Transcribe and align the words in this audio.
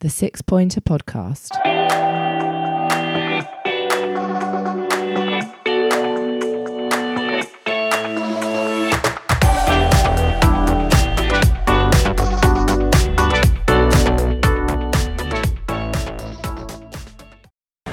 The 0.00 0.08
Six 0.08 0.40
Pointer 0.40 0.80
Podcast. 0.80 1.50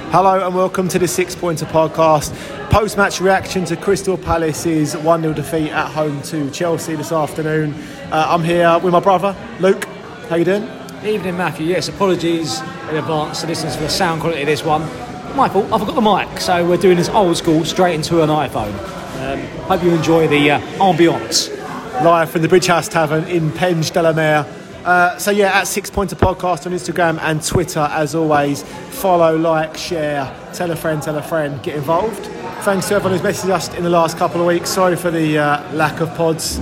Hello 0.10 0.48
and 0.48 0.56
welcome 0.56 0.88
to 0.88 0.98
the 0.98 1.10
Six 1.10 1.36
Pointer 1.36 1.66
Podcast. 1.66 2.34
Post 2.70 2.96
match 2.96 3.20
reaction 3.20 3.66
to 3.66 3.76
Crystal 3.76 4.18
Palace's 4.18 4.96
1 4.96 5.22
0 5.24 5.34
defeat 5.34 5.72
at 5.72 5.92
home 5.92 6.22
to 6.22 6.50
Chelsea 6.52 6.96
this 6.96 7.12
afternoon. 7.12 7.74
Uh, 8.14 8.28
I'm 8.30 8.46
here 8.46 8.80
with 8.80 8.94
my 8.94 9.02
brother, 9.02 9.36
Luke. 9.60 9.84
How 10.30 10.38
you 10.38 10.46
doing? 10.46 10.87
Evening, 11.08 11.38
Matthew. 11.38 11.68
Yes, 11.68 11.88
apologies 11.88 12.60
in 12.90 12.98
advance 12.98 13.40
to 13.42 13.48
listeners 13.48 13.76
for 13.76 13.84
the 13.84 13.90
sound 13.90 14.20
quality 14.20 14.42
of 14.42 14.48
this 14.48 14.64
one. 14.64 14.82
My 15.38 15.48
fault, 15.48 15.72
I 15.72 15.80
forgot 15.80 15.96
the 15.96 16.02
mic, 16.02 16.42
so 16.42 16.68
we're 16.68 16.76
doing 16.76 16.98
this 16.98 17.08
old 17.08 17.38
school 17.38 17.64
straight 17.64 17.96
into 17.96 18.24
an 18.24 18.30
iPhone. 18.30 18.74
Um, 19.22 19.40
hope 19.68 19.84
you 19.84 19.92
enjoy 19.96 20.28
the 20.28 20.52
uh, 20.52 20.60
ambiance. 20.80 21.56
Live 22.04 22.30
from 22.30 22.42
the 22.42 22.50
Bridge 22.50 22.68
House 22.68 22.90
Tavern 22.90 23.24
in 23.26 23.54
Penge, 23.54 23.92
Delamere. 23.92 24.46
Uh, 24.84 25.18
so, 25.18 25.32
yeah, 25.32 25.60
at 25.60 25.68
Six 25.68 25.90
Pointer 25.90 26.18
Podcast 26.18 26.66
on 26.66 26.74
Instagram 26.74 27.20
and 27.22 27.42
Twitter, 27.42 27.88
as 27.92 28.14
always. 28.14 28.64
Follow, 28.90 29.38
like, 29.38 29.78
share, 29.78 30.36
tell 30.54 30.72
a 30.72 30.76
friend, 30.76 31.02
tell 31.02 31.18
a 31.18 31.24
friend, 31.24 31.64
get 31.64 31.76
involved. 31.76 32.26
Thanks 32.64 32.90
to 32.90 32.96
everyone 32.96 33.18
who's 33.18 33.28
messaged 33.28 33.50
us 33.50 33.74
in 33.76 33.84
the 33.84 33.90
last 33.90 34.18
couple 34.18 34.42
of 34.42 34.48
weeks. 34.48 34.70
Sorry 34.70 34.98
for 34.98 35.10
the 35.10 35.38
uh, 35.38 35.74
lack 35.74 36.02
of 36.02 36.14
pods. 36.16 36.60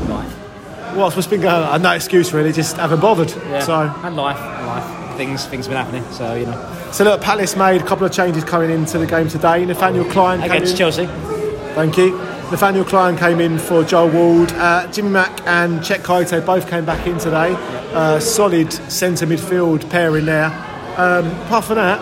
What's, 0.96 1.16
what's 1.16 1.28
been 1.28 1.42
going 1.42 1.64
on? 1.64 1.82
No 1.82 1.92
excuse, 1.92 2.34
really, 2.34 2.52
just 2.52 2.78
haven't 2.78 3.02
bothered. 3.02 3.30
Yeah. 3.30 3.60
So, 3.62 3.94
and 4.04 4.16
life, 4.16 4.38
and 4.40 4.68
life. 4.68 5.18
Things, 5.18 5.46
things 5.46 5.66
have 5.68 5.74
been 5.74 5.84
happening, 5.86 6.04
so 6.14 6.36
you 6.36 6.46
know. 6.46 6.90
So 6.92 7.04
look, 7.04 7.22
Palace 7.22 7.56
made 7.56 7.82
a 7.82 7.86
couple 7.86 8.06
of 8.06 8.12
changes 8.12 8.44
coming 8.44 8.70
into 8.70 8.98
the 8.98 9.06
game 9.06 9.28
today. 9.28 9.66
Nathaniel 9.66 10.06
Clyne 10.06 10.40
came 10.42 10.52
Against 10.52 10.72
in. 10.74 10.78
Chelsea. 10.78 11.06
Thank 11.76 11.98
you. 11.98 12.18
Nathaniel 12.52 12.86
Clyne 12.86 13.18
came 13.18 13.40
in 13.40 13.58
for 13.58 13.84
Joel 13.84 14.10
Ward. 14.10 14.52
Uh, 14.54 14.90
Jimmy 14.92 15.10
Mack 15.10 15.46
and 15.48 15.84
Cheikh 15.84 16.02
Kouyaté 16.02 16.46
both 16.46 16.70
came 16.70 16.86
back 16.86 17.06
in 17.08 17.18
today. 17.18 17.54
Uh, 17.94 18.20
solid 18.20 18.72
centre 18.72 19.26
midfield 19.26 19.90
pair 19.90 20.16
in 20.18 20.26
there. 20.26 20.48
Um, 20.98 21.28
apart 21.42 21.66
from 21.66 21.76
that, 21.76 22.00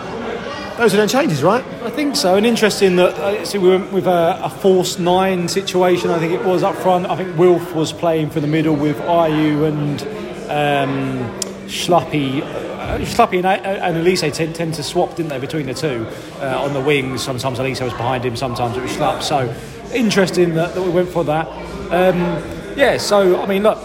those 0.76 0.92
are 0.92 0.96
then 0.96 1.08
changes, 1.08 1.42
right? 1.42 1.64
I 1.82 1.90
think 1.90 2.16
so, 2.16 2.36
and 2.36 2.44
interesting 2.44 2.96
that 2.96 3.14
uh, 3.18 3.60
we 3.60 3.68
went 3.68 3.92
with 3.92 4.06
a, 4.06 4.40
a 4.42 4.50
false 4.50 4.98
nine 4.98 5.48
situation. 5.48 6.10
I 6.10 6.18
think 6.18 6.32
it 6.32 6.44
was 6.44 6.62
up 6.62 6.74
front. 6.76 7.06
I 7.06 7.16
think 7.16 7.38
Wilf 7.38 7.74
was 7.74 7.92
playing 7.92 8.30
for 8.30 8.40
the 8.40 8.46
middle 8.46 8.74
with 8.74 8.96
Ayew 8.98 9.68
and 9.68 10.02
um, 10.50 11.40
Schlappy. 11.68 12.42
Uh, 12.42 12.74
and, 12.84 13.46
and 13.46 13.96
Olise 14.06 14.32
tend, 14.32 14.54
tend 14.54 14.74
to 14.74 14.82
swap, 14.82 15.16
didn't 15.16 15.30
they, 15.30 15.38
between 15.38 15.66
the 15.66 15.74
two 15.74 16.06
uh, 16.40 16.62
on 16.62 16.74
the 16.74 16.80
wings. 16.80 17.22
Sometimes 17.22 17.58
Olise 17.58 17.82
was 17.82 17.92
behind 17.94 18.24
him, 18.24 18.36
sometimes 18.36 18.76
it 18.76 18.82
was 18.82 18.92
Schlupp. 18.92 19.22
So 19.22 19.54
interesting 19.92 20.54
that, 20.54 20.74
that 20.74 20.82
we 20.82 20.90
went 20.90 21.08
for 21.08 21.24
that. 21.24 21.46
Um, 21.92 22.18
yeah, 22.76 22.98
so 22.98 23.40
I 23.40 23.46
mean, 23.46 23.62
look, 23.62 23.78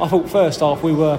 I 0.00 0.08
thought 0.08 0.30
first 0.30 0.60
half 0.60 0.82
we 0.82 0.92
were. 0.92 1.18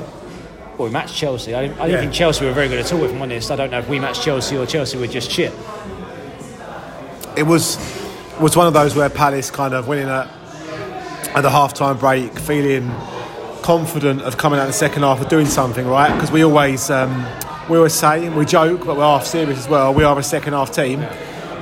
Well, 0.78 0.88
we 0.88 0.94
matched 0.94 1.16
Chelsea. 1.16 1.54
I 1.54 1.64
didn't, 1.68 1.80
I 1.80 1.86
didn't 1.86 1.92
Yeah. 1.92 2.00
think 2.02 2.14
Chelsea 2.14 2.46
were 2.46 2.52
very 2.52 2.68
good 2.68 2.80
at 2.80 2.92
all, 2.92 3.04
if 3.04 3.12
I'm 3.12 3.22
honest. 3.22 3.52
I 3.52 3.56
don't 3.56 3.72
know 3.72 3.80
if 3.80 3.88
we 3.88 4.00
matched 4.00 4.24
Chelsea 4.24 4.58
or 4.58 4.66
Chelsea 4.66 4.98
were 4.98 5.08
just 5.08 5.30
shit. 5.32 5.54
It 7.36 7.44
was 7.44 7.78
was 8.40 8.58
one 8.58 8.66
of 8.66 8.74
those 8.74 8.96
where 8.96 9.10
Palace 9.10 9.52
kind 9.52 9.74
of 9.76 9.88
went 9.88 10.02
in 10.02 10.10
at, 10.10 10.28
at 11.36 11.42
the 11.42 11.50
half 11.52 11.74
time 11.76 11.98
break 11.98 12.38
feeling 12.40 12.92
confident 13.62 14.22
of 14.24 14.38
coming 14.38 14.60
out 14.60 14.64
in 14.64 14.68
the 14.70 14.74
second 14.74 15.04
half 15.04 15.22
of 15.22 15.30
doing 15.30 15.46
something, 15.46 15.88
right? 15.88 16.12
Because 16.14 16.32
we 16.32 16.44
always 16.44 16.90
um, 16.90 17.26
we 17.70 17.78
always 17.78 17.94
say 17.94 18.26
and 18.26 18.36
we 18.36 18.46
joke, 18.46 18.86
but 18.86 18.98
we're 18.98 19.04
half 19.04 19.26
serious 19.28 19.60
as 19.60 19.70
well. 19.70 19.94
We 19.94 20.04
are 20.04 20.18
a 20.18 20.24
second 20.24 20.54
half 20.54 20.72
team, 20.72 21.02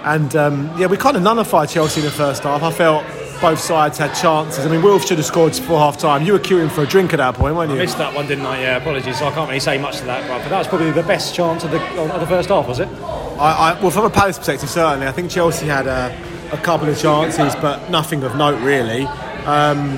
and 0.05 0.33
um, 0.37 0.71
yeah, 0.77 0.87
we 0.87 0.95
kind 0.97 1.17
of 1.17 1.23
nullified 1.23 1.67
Chelsea 1.69 1.99
in 1.99 2.05
the 2.05 2.11
first 2.11 2.43
half. 2.43 2.63
I 2.63 2.71
felt 2.71 3.05
both 3.41 3.59
sides 3.59 3.97
had 3.97 4.13
chances. 4.13 4.66
I 4.66 4.69
mean, 4.69 4.84
Wilf 4.84 5.06
should 5.06 5.18
have 5.18 5.25
scored 5.25 5.53
before 5.53 5.79
half 5.79 5.97
time. 5.97 6.24
You 6.24 6.34
were 6.34 6.40
queuing 6.40 6.72
for 6.72 6.84
a 6.84 6.88
drink 6.88 7.12
at 7.13 7.18
that 7.18 7.35
point, 7.35 7.56
weren't 7.56 7.72
you? 7.72 7.78
Missed 7.78 7.97
that 7.97 8.13
one, 8.13 8.28
didn't 8.28 8.46
I? 8.46 8.62
Yeah, 8.62 8.78
apologies. 8.78 9.22
I 9.22 9.31
can't 9.34 9.50
really 9.50 9.59
say 9.59 9.78
much 9.78 9.97
to 9.97 10.06
that, 10.06 10.28
but 10.28 10.47
that 10.50 10.57
was 10.57 10.68
probably 10.68 10.91
the 10.91 11.03
best 11.03 11.34
chance 11.34 11.63
of 11.63 11.72
the, 11.72 11.81
of 12.13 12.19
the 12.22 12.28
first 12.28 12.50
half, 12.50 12.68
was 12.68 12.80
it? 12.80 12.88
I, 12.88 13.72
I, 13.75 13.81
well, 13.81 13.90
from 13.90 14.06
a 14.06 14.09
Palace 14.09 14.38
perspective, 14.38 14.69
certainly. 14.69 15.07
I 15.07 15.12
think 15.12 15.31
Chelsea 15.31 15.66
had 15.66 15.88
a, 15.88 16.16
a 16.53 16.57
couple 16.57 16.88
of 16.88 16.97
chances, 17.00 17.56
but 17.56 17.90
nothing 17.90 18.24
of 18.24 18.35
note, 18.35 18.62
really. 18.62 19.06
Um, 19.46 19.97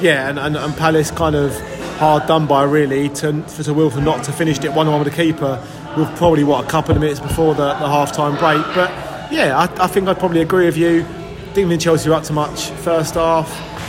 yeah, 0.00 0.28
and, 0.28 0.38
and, 0.38 0.56
and 0.56 0.76
Palace 0.76 1.12
kind 1.12 1.36
of 1.36 1.56
hard 1.98 2.26
done 2.26 2.46
by, 2.46 2.64
really, 2.64 3.08
to, 3.10 3.42
for 3.44 3.62
to 3.62 3.72
Wilford 3.72 4.02
not 4.02 4.24
to 4.24 4.32
finish 4.32 4.58
it 4.58 4.72
1 4.72 4.86
1 4.88 4.98
with 4.98 5.08
the 5.08 5.16
keeper 5.16 5.64
with 5.96 6.14
probably, 6.16 6.42
what, 6.42 6.64
a 6.64 6.68
couple 6.68 6.94
of 6.94 7.00
minutes 7.00 7.20
before 7.20 7.54
the, 7.54 7.68
the 7.74 7.88
half 7.88 8.12
time 8.12 8.32
break. 8.32 8.64
But 8.74 8.90
yeah, 9.32 9.56
I, 9.56 9.84
I 9.84 9.86
think 9.86 10.08
I'd 10.08 10.18
probably 10.18 10.40
agree 10.40 10.66
with 10.66 10.76
you. 10.76 11.06
Didn't 11.54 11.68
think 11.68 11.82
Chelsea 11.82 12.08
were 12.08 12.14
up 12.14 12.24
to 12.24 12.32
much 12.32 12.70
first 12.70 13.14
half. 13.14 13.48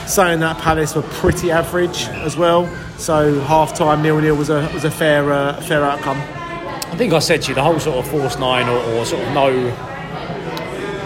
Saying 0.09 0.41
that 0.41 0.57
Palace 0.57 0.95
were 0.95 1.01
pretty 1.01 1.49
average 1.49 2.07
as 2.09 2.35
well. 2.35 2.67
So 2.97 3.39
half 3.41 3.73
time 3.73 4.01
nil 4.01 4.19
nil 4.19 4.35
was 4.35 4.49
a 4.49 4.69
was 4.73 4.83
a 4.83 4.91
fair 4.91 5.31
uh, 5.31 5.61
fair 5.61 5.83
outcome. 5.83 6.17
I 6.17 6.95
think 6.97 7.13
I 7.13 7.19
said 7.19 7.41
to 7.43 7.49
you 7.49 7.55
the 7.55 7.63
whole 7.63 7.79
sort 7.79 8.05
of 8.05 8.11
false 8.11 8.37
nine 8.37 8.67
or, 8.67 8.77
or 8.77 9.05
sort 9.05 9.23
of 9.23 9.33
no 9.33 9.69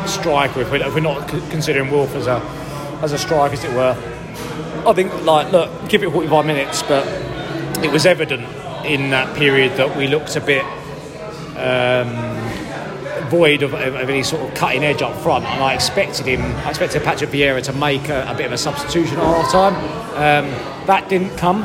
striker, 0.08 0.62
if 0.62 0.72
we're, 0.72 0.86
if 0.86 0.94
we're 0.96 1.00
not 1.00 1.28
considering 1.52 1.92
Wolf 1.92 2.16
as 2.16 2.28
a 2.28 2.42
as 3.04 3.14
a 3.14 3.18
striker, 3.18 3.54
as 3.54 3.64
it 3.64 3.74
were. 3.74 3.96
I 4.86 4.94
think, 4.94 5.14
like, 5.26 5.52
look, 5.52 5.90
give 5.90 6.02
it 6.02 6.12
45 6.12 6.46
minutes, 6.46 6.82
but 6.84 7.06
it 7.84 7.92
was 7.92 8.06
evident 8.06 8.48
in 8.86 9.12
that 9.12 9.36
period 9.36 9.78
that 9.78 9.96
we 9.96 10.08
looked 10.08 10.36
a 10.36 10.42
bit 10.42 10.64
um, 11.58 12.27
void 13.30 13.64
of, 13.64 13.74
of, 13.74 13.96
of 13.96 14.10
any 14.10 14.24
sort 14.24 14.48
of 14.48 14.56
cutting 14.56 14.84
edge 14.84 15.02
up 15.02 15.16
front, 15.22 15.46
and 15.46 15.64
I 15.64 15.74
expected 15.74 16.26
him, 16.26 16.42
I 16.42 16.70
expected 16.70 17.04
Patrick 17.04 17.30
Vieira 17.30 17.62
to 17.64 17.74
make 17.74 18.10
a, 18.10 18.30
a 18.30 18.36
bit 18.36 18.46
of 18.46 18.52
a 18.52 18.58
substitution 18.58 19.18
at 19.18 19.24
half 19.24 19.52
time. 19.52 19.76
Um, 20.16 20.52
that 20.88 21.08
didn't 21.10 21.38
come. 21.38 21.62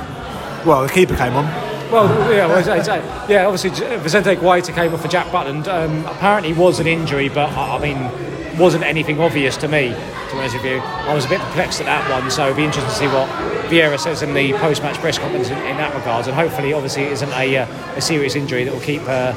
Well, 0.67 0.87
the 0.87 0.93
keeper 0.93 1.17
came 1.17 1.35
on. 1.35 1.45
Well, 1.93 2.09
yeah, 2.33 2.47
well, 2.47 3.29
yeah. 3.29 3.45
Obviously, 3.45 3.71
Vicente 3.99 4.35
Guaita 4.37 4.75
came 4.75 4.95
off 4.95 5.03
for 5.03 5.09
Jack 5.09 5.27
Butland. 5.27 5.69
Um, 5.69 6.07
apparently, 6.07 6.55
was 6.55 6.81
an 6.81 6.87
injury, 6.87 7.29
but 7.29 7.51
I 7.51 7.77
I 7.77 7.79
mean, 7.79 8.59
wasn't 8.59 8.85
anything 8.85 9.21
obvious 9.21 9.57
to 9.59 9.69
me. 9.69 9.89
To 9.91 10.33
be 10.33 10.39
honest 10.39 10.57
with 10.57 10.65
you, 10.65 10.79
I 10.79 11.15
was 11.15 11.27
a 11.27 11.29
bit 11.29 11.41
perplexed 11.41 11.81
at 11.81 11.87
that 11.87 12.11
one. 12.11 12.31
So 12.31 12.45
it'd 12.45 12.57
be 12.57 12.65
interesting 12.65 12.91
to 12.91 12.99
see 12.99 13.09
what 13.09 13.29
Vieira 13.69 13.99
says 13.99 14.23
in 14.23 14.33
the 14.33 14.55
post-match 14.55 14.97
press 14.99 15.19
conference 15.19 15.51
in, 15.51 15.59
in 15.59 15.77
that 15.77 15.95
regards, 15.95 16.29
and 16.29 16.35
hopefully, 16.35 16.73
obviously, 16.73 17.03
it 17.05 17.13
isn't 17.13 17.33
a, 17.33 17.59
uh, 17.59 17.67
a 17.97 18.01
serious 18.01 18.37
injury 18.37 18.65
that 18.65 18.73
will 18.73 18.81
keep 18.81 19.03
uh, 19.07 19.33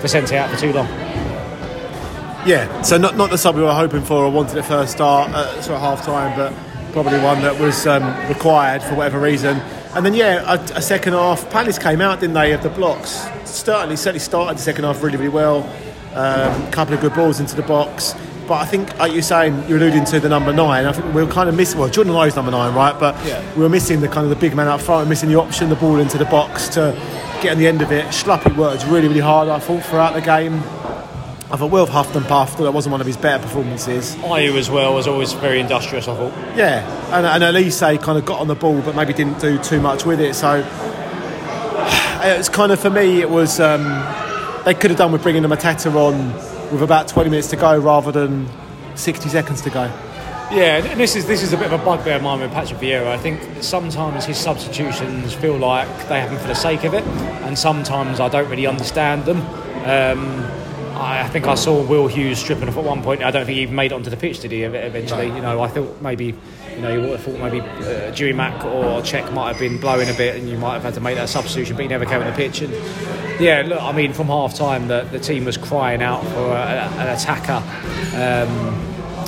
Vicente 0.00 0.36
out 0.36 0.50
for 0.50 0.56
too 0.56 0.72
long. 0.72 0.88
Yeah, 2.46 2.82
so 2.82 2.98
not, 2.98 3.16
not 3.16 3.30
the 3.30 3.38
sub 3.38 3.56
we 3.56 3.62
were 3.62 3.72
hoping 3.72 4.02
for 4.02 4.24
or 4.24 4.30
wanted 4.30 4.58
at 4.58 4.66
first 4.66 4.92
start, 4.92 5.30
uh, 5.30 5.62
sort 5.62 5.76
of 5.76 5.80
half 5.80 6.04
time, 6.04 6.36
but 6.36 6.52
probably 6.92 7.18
one 7.20 7.40
that 7.40 7.58
was 7.58 7.86
um, 7.86 8.04
required 8.28 8.82
for 8.82 8.94
whatever 8.94 9.18
reason. 9.18 9.56
And 9.94 10.04
then, 10.04 10.12
yeah, 10.12 10.54
a, 10.54 10.60
a 10.76 10.82
second 10.82 11.14
half. 11.14 11.48
Palace 11.50 11.78
came 11.78 12.00
out, 12.02 12.20
didn't 12.20 12.34
they, 12.34 12.52
of 12.52 12.62
the 12.62 12.68
blocks? 12.68 13.26
Certainly, 13.44 13.96
certainly 13.96 14.18
started 14.20 14.58
the 14.58 14.62
second 14.62 14.84
half 14.84 15.02
really, 15.02 15.16
really 15.16 15.30
well. 15.30 15.60
A 16.12 16.68
couple 16.70 16.94
of 16.94 17.00
good 17.00 17.14
balls 17.14 17.40
into 17.40 17.56
the 17.56 17.62
box. 17.62 18.14
But 18.46 18.54
I 18.60 18.66
think, 18.66 18.98
like 18.98 19.12
you're 19.14 19.22
saying, 19.22 19.66
you're 19.66 19.78
alluding 19.78 20.04
to 20.04 20.20
the 20.20 20.28
number 20.28 20.52
nine. 20.52 20.84
I 20.84 20.92
think 20.92 21.14
we 21.14 21.24
were 21.24 21.32
kind 21.32 21.48
of 21.48 21.56
missing, 21.56 21.78
well, 21.78 21.88
Jordan 21.88 22.12
Lowe's 22.12 22.36
number 22.36 22.50
nine, 22.50 22.74
right? 22.74 22.98
But 23.00 23.16
we 23.56 23.62
were 23.62 23.70
missing 23.70 24.00
the 24.00 24.08
kind 24.08 24.24
of 24.24 24.30
the 24.30 24.36
big 24.36 24.54
man 24.54 24.68
up 24.68 24.82
front, 24.82 25.08
missing 25.08 25.30
the 25.30 25.40
option, 25.40 25.70
the 25.70 25.76
ball 25.76 25.98
into 25.98 26.18
the 26.18 26.26
box 26.26 26.68
to 26.70 26.92
get 27.40 27.52
on 27.52 27.58
the 27.58 27.66
end 27.66 27.80
of 27.80 27.90
it. 27.90 28.04
Schlappy 28.06 28.54
worked 28.54 28.84
really, 28.86 29.08
really 29.08 29.20
hard, 29.20 29.48
I 29.48 29.58
thought, 29.60 29.82
throughout 29.84 30.12
the 30.12 30.20
game. 30.20 30.62
I 31.54 31.56
thought 31.56 31.70
Wilf 31.70 31.88
huffed 31.88 32.16
and 32.16 32.26
puffed. 32.26 32.58
That 32.58 32.72
wasn't 32.72 32.90
one 32.90 33.00
of 33.00 33.06
his 33.06 33.16
better 33.16 33.40
performances. 33.40 34.16
Ayew 34.16 34.58
as 34.58 34.68
well 34.68 34.92
was 34.92 35.06
always 35.06 35.34
very 35.34 35.60
industrious. 35.60 36.08
I 36.08 36.16
thought. 36.16 36.32
Yeah, 36.56 36.84
and, 37.16 37.24
and 37.24 37.44
Olise 37.44 38.02
kind 38.02 38.18
of 38.18 38.24
got 38.24 38.40
on 38.40 38.48
the 38.48 38.56
ball, 38.56 38.82
but 38.82 38.96
maybe 38.96 39.12
didn't 39.12 39.38
do 39.38 39.56
too 39.58 39.80
much 39.80 40.04
with 40.04 40.20
it. 40.20 40.34
So 40.34 40.56
it's 42.24 42.48
kind 42.48 42.72
of 42.72 42.80
for 42.80 42.90
me, 42.90 43.20
it 43.20 43.30
was 43.30 43.60
um, 43.60 43.84
they 44.64 44.74
could 44.74 44.90
have 44.90 44.98
done 44.98 45.12
with 45.12 45.22
bringing 45.22 45.42
the 45.42 45.48
Mateta 45.48 45.94
on 45.94 46.32
with 46.72 46.82
about 46.82 47.06
20 47.06 47.30
minutes 47.30 47.50
to 47.50 47.56
go 47.56 47.78
rather 47.78 48.10
than 48.10 48.48
60 48.96 49.28
seconds 49.28 49.60
to 49.60 49.70
go. 49.70 49.84
Yeah, 50.50 50.84
and 50.84 50.98
this 50.98 51.14
is 51.14 51.24
this 51.28 51.40
is 51.40 51.52
a 51.52 51.56
bit 51.56 51.72
of 51.72 51.80
a 51.80 51.84
bugbear 51.84 52.16
of 52.16 52.22
mine 52.24 52.40
with 52.40 52.50
Patrick 52.50 52.80
Vieira. 52.80 53.06
I 53.06 53.16
think 53.16 53.62
sometimes 53.62 54.24
his 54.24 54.38
substitutions 54.38 55.34
feel 55.34 55.56
like 55.56 55.86
they 56.08 56.18
happen 56.18 56.36
for 56.36 56.48
the 56.48 56.54
sake 56.54 56.82
of 56.82 56.94
it, 56.94 57.04
and 57.44 57.56
sometimes 57.56 58.18
I 58.18 58.28
don't 58.28 58.50
really 58.50 58.66
understand 58.66 59.24
them. 59.24 59.38
Um, 59.86 60.50
I 61.04 61.24
I 61.24 61.28
think 61.28 61.46
I 61.46 61.54
saw 61.54 61.82
Will 61.82 62.06
Hughes 62.06 62.38
stripping 62.38 62.68
off 62.68 62.76
at 62.76 62.84
one 62.84 63.02
point. 63.02 63.22
I 63.22 63.30
don't 63.30 63.44
think 63.46 63.56
he 63.56 63.62
even 63.62 63.74
made 63.74 63.92
it 63.92 63.94
onto 63.94 64.10
the 64.10 64.16
pitch, 64.16 64.40
did 64.40 64.50
he? 64.52 64.64
ev- 64.64 64.74
Eventually, 64.74 65.26
you 65.26 65.40
know, 65.40 65.60
I 65.62 65.68
thought 65.68 66.00
maybe, 66.00 66.26
you 66.74 66.80
know, 66.82 66.92
you 66.92 67.00
would 67.00 67.10
have 67.10 67.22
thought 67.22 67.38
maybe 67.40 67.60
uh, 67.60 68.10
Dewey 68.12 68.32
Mack 68.32 68.64
or 68.64 69.02
Czech 69.02 69.32
might 69.32 69.48
have 69.52 69.58
been 69.58 69.78
blowing 69.78 70.08
a 70.08 70.14
bit, 70.14 70.36
and 70.36 70.48
you 70.48 70.56
might 70.58 70.74
have 70.74 70.82
had 70.82 70.94
to 70.94 71.00
make 71.00 71.16
that 71.16 71.28
substitution, 71.28 71.76
but 71.76 71.82
he 71.82 71.88
never 71.88 72.04
came 72.06 72.20
on 72.20 72.26
the 72.26 72.32
pitch. 72.32 72.62
And 72.62 72.72
yeah, 73.40 73.62
look, 73.66 73.80
I 73.82 73.92
mean, 73.92 74.12
from 74.12 74.28
half 74.28 74.54
time, 74.54 74.88
the, 74.88 75.02
the 75.10 75.18
team 75.18 75.44
was 75.44 75.56
crying 75.56 76.02
out 76.02 76.22
for 76.28 76.46
a, 76.52 76.88
an 76.98 77.08
attacker. 77.08 77.62
Um, 78.16 78.80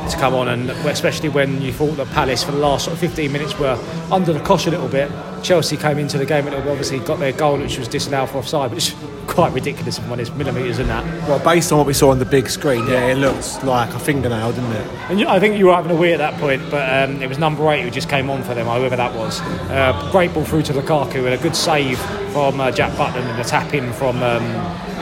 to 0.09 0.17
come 0.19 0.35
on, 0.35 0.47
and 0.47 0.71
especially 0.71 1.29
when 1.31 1.61
you 1.61 1.73
thought 1.73 1.97
that 1.97 2.07
Palace 2.13 2.45
for 2.45 2.53
the 2.53 2.59
last 2.59 2.85
sort 2.85 2.95
of 2.95 3.01
15 3.01 3.33
minutes 3.33 3.59
were 3.59 3.77
under 4.13 4.33
the 4.33 4.39
cosh 4.39 4.69
a 4.69 4.71
little 4.71 4.87
bit. 4.87 5.11
Chelsea 5.43 5.77
came 5.77 5.99
into 5.99 6.17
the 6.17 6.25
game 6.25 6.47
and 6.47 6.55
obviously 6.55 7.01
got 7.01 7.19
their 7.19 7.33
goal, 7.33 7.59
which 7.59 7.77
was 7.77 7.89
disallowed 7.89 8.31
for 8.31 8.39
offside, 8.39 8.71
which 8.73 8.95
quite 9.27 9.53
ridiculous 9.53 9.99
if 9.99 10.05
I'm 10.05 10.13
honest, 10.13 10.35
millimetres 10.37 10.79
and 10.79 10.89
that. 10.89 11.05
Well, 11.29 11.39
based 11.39 11.73
on 11.73 11.79
what 11.79 11.87
we 11.87 11.93
saw 11.93 12.11
on 12.11 12.19
the 12.19 12.25
big 12.25 12.49
screen, 12.49 12.87
yeah, 12.87 13.07
it 13.07 13.17
looks 13.17 13.63
like 13.63 13.93
a 13.95 13.99
fingernail, 13.99 14.53
didn't 14.53 14.73
it? 14.73 14.87
And 15.11 15.25
I 15.25 15.39
think 15.41 15.59
you 15.59 15.67
were 15.67 15.75
having 15.75 15.93
a 15.93 15.97
wee 15.97 16.13
at 16.13 16.19
that 16.19 16.39
point, 16.41 16.63
but 16.71 16.89
um, 16.93 17.23
it 17.23 17.29
was 17.29 17.39
number 17.39 17.71
eight 17.71 17.83
who 17.83 17.91
just 17.91 18.09
came 18.09 18.31
on 18.31 18.43
for 18.43 18.55
them, 18.55 18.67
whoever 18.67 18.97
that 18.97 19.15
was. 19.15 19.41
Uh, 19.41 20.09
great 20.13 20.33
ball 20.33 20.45
through 20.45 20.63
to 20.63 20.73
Lukaku 20.73 21.25
and 21.25 21.35
a 21.35 21.39
good 21.39 21.57
save 21.57 21.99
from 22.33 22.61
uh, 22.61 22.71
Jack 22.71 22.93
Butland 22.93 23.25
and 23.25 23.41
a 23.41 23.45
tap 23.45 23.75
in 23.75 23.93
from 23.93 24.23
um, 24.23 24.43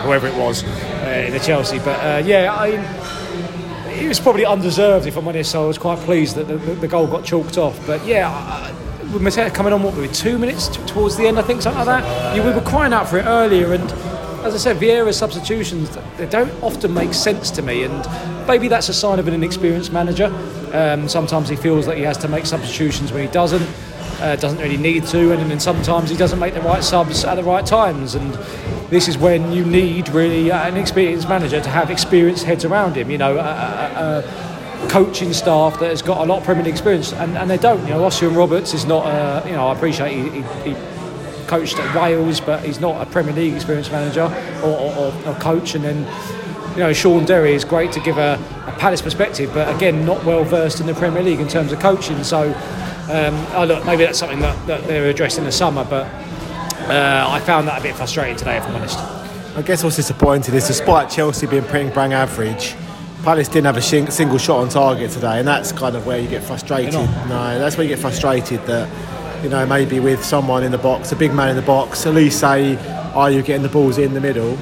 whoever 0.03 0.27
it 0.27 0.35
was 0.35 0.65
uh, 0.65 1.25
in 1.27 1.32
the 1.32 1.41
Chelsea. 1.41 1.79
But 1.79 2.00
uh, 2.00 2.23
yeah, 2.25 2.53
I, 2.53 2.69
it 3.91 4.09
was 4.09 4.20
probably 4.20 4.44
undeserved 4.44 5.06
if 5.06 5.17
I'm 5.17 5.29
honest. 5.29 5.50
So 5.53 5.65
I 5.65 5.67
was 5.67 5.79
quite 5.79 5.99
pleased 6.00 6.37
that 6.37 6.49
the, 6.49 6.56
the, 6.56 6.75
the 6.75 6.88
goal 6.88 7.06
got 7.06 7.25
chalked 7.25 7.59
off. 7.59 7.87
But 7.87 8.05
yeah. 8.05 8.29
I, 8.31 8.73
with 9.12 9.23
Mateta 9.23 9.55
coming 9.55 9.73
on, 9.73 9.82
what 9.82 9.94
were 9.94 10.03
we, 10.03 10.09
two 10.09 10.38
minutes 10.38 10.69
t- 10.69 10.85
towards 10.87 11.17
the 11.17 11.27
end, 11.27 11.38
I 11.38 11.43
think, 11.43 11.62
something 11.62 11.87
like 11.87 12.03
that. 12.03 12.37
Yeah, 12.37 12.44
we 12.44 12.53
were 12.53 12.61
crying 12.62 12.93
out 12.93 13.09
for 13.09 13.19
it 13.19 13.25
earlier, 13.25 13.73
and 13.73 13.88
as 14.44 14.55
I 14.55 14.58
said, 14.58 14.76
Vieira's 14.76 15.17
substitutions 15.17 15.96
they 16.19 16.26
don't 16.26 16.52
often 16.62 16.93
make 16.93 17.14
sense 17.14 17.50
to 17.52 17.62
me, 17.62 17.85
and 17.85 18.46
maybe 18.46 18.69
that's 18.69 18.91
a 18.91 18.94
sign 18.94 19.19
of 19.19 19.26
an 19.26 19.35
inexperienced 19.35 19.91
manager. 19.91 20.26
Um, 20.73 21.08
sometimes 21.08 21.49
he 21.49 21.56
feels 21.56 21.87
that 21.87 21.96
he 21.96 22.02
has 22.02 22.19
to 22.19 22.29
make 22.29 22.44
substitutions 22.44 23.11
when 23.11 23.26
he 23.26 23.32
doesn't, 23.32 23.67
uh, 24.20 24.37
doesn't 24.37 24.58
really 24.58 24.76
need 24.76 25.06
to, 25.06 25.32
and 25.32 25.50
then 25.50 25.61
sometimes 25.61 26.11
he 26.11 26.17
doesn't 26.17 26.38
make 26.38 26.52
the 26.52 26.61
right 26.61 26.85
subs 26.85 27.25
at 27.25 27.37
the 27.37 27.43
right 27.43 27.64
times. 27.64 28.14
And 28.14 28.35
this 28.91 29.08
is 29.08 29.17
when 29.17 29.50
you 29.50 29.64
need 29.64 30.11
really 30.11 30.50
uh, 30.50 30.69
an 30.69 30.76
experienced 30.76 31.29
manager 31.29 31.61
to 31.61 31.70
have 31.70 31.91
experienced 31.91 32.44
heads 32.44 32.64
around 32.64 32.96
him. 32.96 33.11
You 33.11 33.19
know. 33.19 33.38
Uh, 33.38 34.50
coaching 34.91 35.32
staff 35.32 35.81
that 35.81 35.88
has 35.88 36.02
got 36.02 36.20
a 36.20 36.25
lot 36.25 36.38
of 36.38 36.44
Premier 36.44 36.62
League 36.62 36.75
experience, 36.75 37.14
and, 37.14 37.38
and 37.38 37.49
they 37.49 37.56
don't. 37.56 37.81
You 37.85 37.94
know, 37.94 38.00
Osian 38.02 38.37
Roberts 38.37 38.75
is 38.75 38.85
not. 38.85 39.06
A, 39.06 39.49
you 39.49 39.55
know, 39.55 39.69
I 39.69 39.75
appreciate 39.75 40.12
he, 40.12 40.43
he, 40.43 40.75
he 40.75 40.94
coached 41.44 41.79
at 41.79 41.94
Wales, 41.94 42.41
but 42.41 42.64
he's 42.64 42.81
not 42.81 43.00
a 43.00 43.11
Premier 43.11 43.32
League 43.32 43.55
experienced 43.55 43.93
manager 43.93 44.25
or, 44.62 44.79
or, 44.79 45.14
or 45.26 45.35
coach. 45.41 45.75
And 45.75 45.85
then, 45.85 46.06
you 46.73 46.81
know, 46.81 46.93
Shaun 46.93 47.25
Derry 47.25 47.55
is 47.55 47.64
great 47.64 47.93
to 47.93 48.00
give 48.00 48.19
a, 48.19 48.35
a 48.67 48.73
Palace 48.79 49.02
perspective, 49.02 49.50
but 49.55 49.75
again, 49.75 50.05
not 50.05 50.25
well 50.25 50.44
versed 50.44 50.81
in 50.81 50.87
the 50.87 50.94
Premier 50.94 51.23
League 51.23 51.41
in 51.41 51.49
terms 51.49 51.73
of 51.73 51.81
coaching. 51.81 52.23
So, 52.25 52.52
um, 53.11 53.46
oh 53.55 53.64
look, 53.67 53.85
maybe 53.87 54.05
that's 54.05 54.19
something 54.19 54.41
that, 54.41 54.67
that 54.67 54.85
they're 54.87 55.11
addressed 55.11 55.38
in 55.38 55.44
the 55.44 55.52
summer, 55.52 55.85
but 55.85 56.06
uh, 56.88 57.26
I 57.29 57.41
found 57.41 57.69
that 57.69 57.81
a 57.81 57.82
bit 57.82 57.94
frustrating 57.94 58.37
today, 58.37 58.56
if 58.56 58.64
I'm 58.64 58.75
honest. 58.75 58.99
I 59.56 59.62
guess 59.62 59.85
what's 59.85 59.96
disappointing 59.96 60.55
is 60.55 60.67
despite 60.67 61.11
Chelsea 61.11 61.46
being 61.46 61.64
pretty 61.64 61.91
bang 61.91 62.12
average, 62.12 62.75
Palace 63.23 63.49
didn't 63.49 63.67
have 63.67 63.76
a 63.76 63.81
shing- 63.81 64.11
single 64.11 64.37
shot 64.37 64.58
on 64.58 64.69
target 64.69 65.11
today, 65.11 65.38
and 65.38 65.49
that's 65.49 65.73
kind 65.73 65.96
of 65.96 66.06
where 66.06 66.19
you 66.19 66.29
get 66.29 66.43
frustrated. 66.43 66.93
No, 66.93 67.58
that's 67.58 67.76
where 67.76 67.85
you 67.87 67.94
get 67.94 68.00
frustrated 68.00 68.61
that 68.67 68.88
you 69.44 69.50
know 69.50 69.67
maybe 69.67 70.00
with 70.00 70.25
someone 70.25 70.64
in 70.64 70.73
the 70.73 70.79
box, 70.79 71.12
a 71.12 71.17
big 71.17 71.35
man 71.35 71.50
in 71.50 71.56
the 71.56 71.62
box, 71.62 72.06
at 72.06 72.14
least 72.14 72.41
say, 72.41 72.76
"Are 73.14 73.31
you 73.31 73.43
getting 73.43 73.62
the 73.62 73.69
balls 73.69 73.99
in 73.99 74.14
the 74.14 74.20
middle?" 74.20 74.58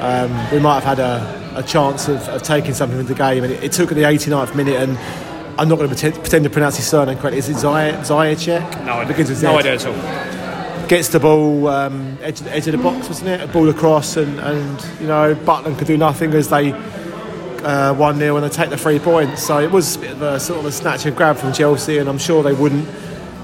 Um, 0.00 0.30
we 0.52 0.60
might 0.60 0.82
have 0.82 0.98
had 0.98 0.98
a, 0.98 1.58
a 1.58 1.62
chance 1.62 2.06
of, 2.06 2.28
of 2.28 2.42
taking 2.42 2.74
something 2.74 2.98
with 2.98 3.08
the 3.08 3.14
game, 3.14 3.42
and 3.44 3.52
it, 3.52 3.64
it 3.64 3.72
took 3.72 3.90
at 3.90 3.94
the 3.96 4.02
89th 4.02 4.54
minute. 4.54 4.76
And 4.76 4.98
I'm 5.58 5.70
not 5.70 5.76
going 5.76 5.88
to 5.88 5.94
pretend, 5.94 6.14
pretend 6.20 6.44
to 6.44 6.50
pronounce 6.50 6.76
his 6.76 6.86
surname 6.86 7.16
correctly. 7.16 7.38
Is 7.38 7.48
it 7.48 7.54
Zay- 7.54 7.96
Zayachek? 8.02 8.84
No 8.84 8.92
idea. 8.92 9.08
Begins 9.08 9.30
with 9.30 9.38
Z. 9.38 9.46
No 9.46 9.58
idea 9.58 9.74
at 9.74 9.86
all. 9.86 10.86
gets 10.86 11.08
the 11.08 11.18
ball 11.18 11.66
um, 11.68 12.18
edge, 12.20 12.42
edge 12.42 12.68
of 12.68 12.72
the 12.72 12.82
box, 12.82 13.08
wasn't 13.08 13.30
it? 13.30 13.40
A 13.40 13.46
ball 13.46 13.70
across, 13.70 14.18
and, 14.18 14.38
and 14.38 14.86
you 15.00 15.06
know 15.06 15.34
Butland 15.34 15.78
could 15.78 15.86
do 15.86 15.96
nothing 15.96 16.34
as 16.34 16.50
they 16.50 16.72
uh, 16.72 17.94
one 17.94 18.18
0 18.18 18.36
and 18.36 18.44
they 18.44 18.50
take 18.50 18.68
the 18.68 18.76
three 18.76 18.98
points. 18.98 19.42
So 19.42 19.60
it 19.60 19.70
was 19.70 19.96
a 19.96 19.98
bit 19.98 20.10
of 20.10 20.20
a 20.20 20.38
sort 20.38 20.60
of 20.60 20.66
a 20.66 20.72
snatch 20.72 21.06
and 21.06 21.16
grab 21.16 21.38
from 21.38 21.54
Chelsea, 21.54 21.96
and 21.96 22.08
I'm 22.08 22.18
sure 22.18 22.42
they 22.42 22.52
wouldn't 22.52 22.86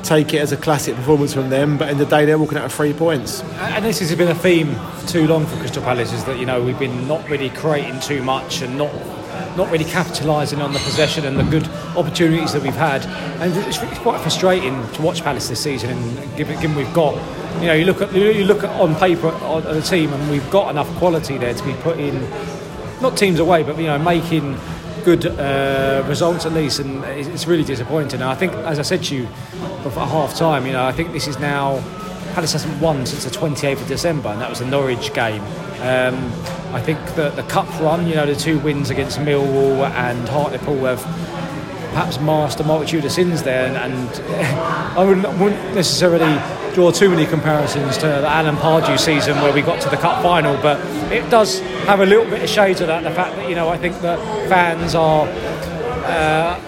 take 0.02 0.34
it 0.34 0.38
as 0.38 0.52
a 0.52 0.56
classic 0.56 0.94
performance 0.96 1.32
from 1.32 1.50
them. 1.50 1.78
But 1.78 1.90
in 1.90 1.98
the 1.98 2.06
day, 2.06 2.24
they're 2.24 2.38
walking 2.38 2.58
out 2.58 2.64
of 2.64 2.72
three 2.72 2.92
points. 2.92 3.42
And 3.58 3.84
this 3.84 4.00
has 4.00 4.14
been 4.14 4.28
a 4.28 4.34
theme 4.34 4.76
too 5.06 5.26
long 5.26 5.46
for 5.46 5.56
Crystal 5.56 5.82
Palace 5.82 6.12
is 6.12 6.24
that 6.24 6.38
you 6.38 6.46
know 6.46 6.62
we've 6.62 6.78
been 6.78 7.08
not 7.08 7.28
really 7.28 7.50
creating 7.50 8.00
too 8.00 8.22
much 8.22 8.62
and 8.62 8.78
not 8.78 8.92
not 9.56 9.70
really 9.70 9.84
capitalising 9.84 10.62
on 10.62 10.72
the 10.72 10.78
possession 10.80 11.26
and 11.26 11.36
the 11.36 11.44
good 11.44 11.68
opportunities 11.96 12.52
that 12.52 12.62
we've 12.62 12.74
had. 12.74 13.04
And 13.40 13.54
it's, 13.66 13.82
it's 13.82 13.98
quite 13.98 14.20
frustrating 14.20 14.86
to 14.92 15.02
watch 15.02 15.22
Palace 15.22 15.48
this 15.48 15.62
season. 15.62 15.90
And 15.90 16.36
given, 16.36 16.58
given 16.60 16.76
we've 16.76 16.92
got, 16.94 17.14
you 17.60 17.66
know, 17.66 17.74
you 17.74 17.84
look 17.84 18.00
at 18.00 18.14
you 18.14 18.44
look 18.44 18.64
at 18.64 18.70
on 18.80 18.94
paper 18.96 19.28
on 19.28 19.62
the 19.62 19.82
team 19.82 20.12
and 20.12 20.30
we've 20.30 20.48
got 20.50 20.70
enough 20.70 20.88
quality 20.96 21.38
there 21.38 21.54
to 21.54 21.64
be 21.64 21.74
put 21.74 21.98
in, 21.98 22.28
not 23.00 23.16
teams 23.16 23.40
away, 23.40 23.62
but 23.62 23.76
you 23.76 23.86
know, 23.86 23.98
making 23.98 24.56
good 25.04 25.26
uh, 25.26 26.04
results 26.06 26.46
at 26.46 26.52
least. 26.52 26.80
And 26.80 27.04
it's 27.04 27.46
really 27.46 27.64
disappointing. 27.64 28.22
I 28.22 28.34
think, 28.34 28.52
as 28.52 28.78
I 28.78 28.82
said 28.82 29.02
to 29.04 29.16
you 29.16 29.24
before 29.82 30.06
half 30.06 30.34
time, 30.36 30.66
you 30.66 30.72
know, 30.72 30.84
I 30.84 30.92
think 30.92 31.12
this 31.12 31.28
is 31.28 31.38
now. 31.38 31.82
Palace 32.34 32.52
hasn't 32.54 32.80
won 32.80 33.04
since 33.04 33.24
the 33.24 33.30
28th 33.30 33.82
of 33.82 33.88
December, 33.88 34.30
and 34.30 34.40
that 34.40 34.48
was 34.48 34.60
the 34.60 34.66
Norwich 34.66 35.12
game. 35.12 35.42
Um, 35.82 36.14
I 36.72 36.80
think 36.80 36.98
that 37.16 37.36
the 37.36 37.42
cup 37.42 37.68
run, 37.78 38.06
you 38.06 38.14
know, 38.14 38.24
the 38.24 38.34
two 38.34 38.58
wins 38.60 38.88
against 38.88 39.18
Millwall 39.18 39.90
and 39.90 40.26
Hartlepool 40.26 40.78
have 40.86 41.02
perhaps 41.92 42.18
masked 42.20 42.58
a 42.60 42.64
multitude 42.64 43.04
of 43.04 43.12
sins 43.12 43.42
there, 43.42 43.66
and, 43.66 43.76
and 43.76 44.08
I 44.98 45.04
wouldn't, 45.04 45.28
wouldn't 45.38 45.74
necessarily 45.74 46.40
draw 46.74 46.90
too 46.90 47.10
many 47.10 47.26
comparisons 47.26 47.96
to 47.98 48.06
the 48.06 48.26
Alan 48.28 48.56
Pardew 48.56 48.98
season 48.98 49.36
where 49.42 49.52
we 49.52 49.62
got 49.62 49.80
to 49.82 49.88
the 49.88 49.96
cup 49.96 50.22
final, 50.22 50.56
but 50.62 50.78
it 51.12 51.28
does 51.30 51.60
have 51.86 52.00
a 52.00 52.06
little 52.06 52.24
bit 52.24 52.42
of 52.42 52.48
shades 52.48 52.80
of 52.80 52.86
that. 52.88 53.02
The 53.02 53.10
fact 53.10 53.36
that 53.36 53.48
you 53.48 53.54
know, 53.54 53.68
I 53.68 53.78
think 53.78 54.00
that 54.00 54.18
fans 54.48 54.94
are. 54.94 55.26
Uh, 56.04 56.58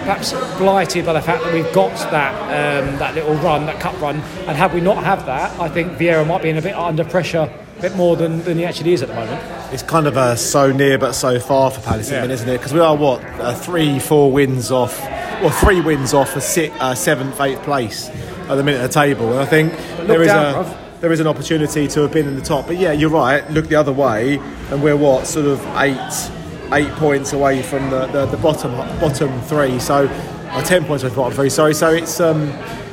perhaps 0.00 0.32
blighted 0.56 1.04
by 1.04 1.12
the 1.12 1.20
fact 1.20 1.44
that 1.44 1.52
we've 1.52 1.70
got 1.74 1.94
that 2.10 2.32
um, 2.44 2.98
that 2.98 3.14
little 3.14 3.34
run, 3.36 3.66
that 3.66 3.78
cup 3.78 4.00
run, 4.00 4.16
and 4.16 4.56
had 4.56 4.72
we 4.72 4.80
not 4.80 5.04
have 5.04 5.26
that, 5.26 5.60
I 5.60 5.68
think 5.68 5.92
Vieira 5.92 6.26
might 6.26 6.42
be 6.42 6.48
in 6.48 6.56
a 6.56 6.62
bit 6.62 6.74
under 6.74 7.04
pressure, 7.04 7.52
a 7.78 7.80
bit 7.82 7.94
more 7.96 8.16
than, 8.16 8.42
than 8.44 8.56
he 8.56 8.64
actually 8.64 8.94
is 8.94 9.02
at 9.02 9.08
the 9.08 9.14
moment. 9.14 9.42
It's 9.74 9.82
kind 9.82 10.06
of 10.06 10.16
a 10.16 10.38
so 10.38 10.72
near 10.72 10.96
but 10.98 11.12
so 11.12 11.38
far 11.38 11.70
for 11.70 11.82
Palace, 11.82 12.10
Yeah. 12.10 12.24
isn't 12.24 12.48
it? 12.48 12.56
Because 12.56 12.72
we 12.72 12.80
are 12.80 12.96
what 12.96 13.22
uh, 13.22 13.54
three, 13.54 13.98
four 13.98 14.32
wins 14.32 14.70
off, 14.70 14.98
well, 15.42 15.50
three 15.50 15.82
wins 15.82 16.14
off 16.14 16.34
a 16.34 16.40
sit, 16.40 16.72
uh, 16.80 16.94
seventh, 16.94 17.38
eighth 17.38 17.62
place 17.62 18.08
at 18.50 18.56
the 18.56 18.64
minute 18.64 18.82
of 18.82 18.92
the 18.92 18.94
table, 18.94 19.30
and 19.30 19.40
I 19.40 19.46
think 19.46 19.72
there 20.06 20.20
is 20.20 20.28
down, 20.28 20.54
a. 20.54 20.58
bruv. 20.58 21.00
There 21.00 21.12
is 21.12 21.20
an 21.20 21.26
opportunity 21.26 21.88
to 21.88 22.00
have 22.02 22.12
been 22.12 22.26
in 22.28 22.36
the 22.36 22.42
top, 22.42 22.66
but 22.66 22.76
yeah, 22.76 22.92
you're 22.92 23.08
right. 23.10 23.48
Look 23.50 23.68
the 23.68 23.76
other 23.76 23.92
way, 23.92 24.38
and 24.70 24.82
we're 24.82 24.96
what 24.96 25.26
sort 25.26 25.46
of 25.46 25.64
eight, 25.78 26.30
eight 26.72 26.90
points 26.92 27.32
away 27.32 27.62
from 27.62 27.88
the, 27.88 28.06
the, 28.08 28.26
the 28.26 28.36
bottom 28.36 28.72
bottom 29.00 29.40
three. 29.42 29.78
So, 29.78 30.08
uh, 30.08 30.62
ten 30.62 30.84
points 30.84 31.02
away 31.02 31.10
from 31.10 31.16
the 31.16 31.22
bottom 31.22 31.36
three. 31.36 31.48
Sorry. 31.48 31.72
So 31.72 31.90
it's 31.90 32.20
um, 32.20 32.48